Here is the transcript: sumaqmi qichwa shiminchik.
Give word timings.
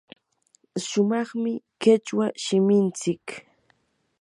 sumaqmi 0.87 1.53
qichwa 1.81 2.25
shiminchik. 2.43 3.25